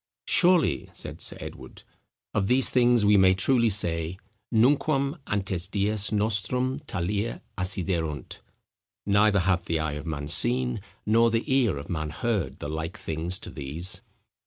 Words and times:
"Surely," 0.25 0.89
said 0.93 1.21
Sir 1.21 1.37
Edward, 1.39 1.83
"of 2.33 2.47
these 2.47 2.71
things 2.71 3.05
we 3.05 3.17
may 3.17 3.35
truly 3.35 3.69
say, 3.69 4.17
Nunquam 4.51 5.19
ante 5.27 5.53
dies 5.57 6.11
nostros 6.11 6.81
talia 6.87 7.43
acciderunt, 7.55 8.39
neither 9.05 9.41
hath 9.41 9.65
the 9.65 9.77
eye 9.77 9.91
of 9.91 10.07
man 10.07 10.27
seen, 10.27 10.81
nor 11.05 11.29
the 11.29 11.43
ear 11.45 11.77
of 11.77 11.87
man 11.87 12.09
heard, 12.09 12.57
the 12.57 12.67
like 12.67 12.97
things 12.97 13.37
to 13.37 13.51
these." 13.51 14.01